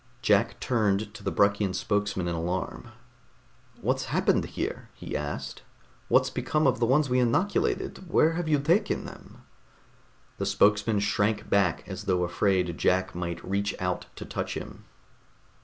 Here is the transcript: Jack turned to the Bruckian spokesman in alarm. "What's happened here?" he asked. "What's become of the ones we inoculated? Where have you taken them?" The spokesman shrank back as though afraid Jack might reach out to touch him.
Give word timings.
Jack 0.23 0.59
turned 0.59 1.13
to 1.13 1.23
the 1.23 1.29
Bruckian 1.31 1.75
spokesman 1.75 2.27
in 2.27 2.33
alarm. 2.33 2.87
"What's 3.81 4.05
happened 4.05 4.43
here?" 4.45 4.89
he 4.95 5.15
asked. 5.15 5.61
"What's 6.07 6.31
become 6.31 6.65
of 6.65 6.79
the 6.79 6.87
ones 6.87 7.07
we 7.07 7.19
inoculated? 7.19 8.09
Where 8.11 8.31
have 8.31 8.47
you 8.49 8.57
taken 8.57 9.05
them?" 9.05 9.43
The 10.39 10.47
spokesman 10.47 11.01
shrank 11.01 11.51
back 11.51 11.83
as 11.87 12.05
though 12.05 12.23
afraid 12.23 12.79
Jack 12.79 13.13
might 13.13 13.45
reach 13.47 13.75
out 13.79 14.07
to 14.15 14.25
touch 14.25 14.55
him. 14.55 14.85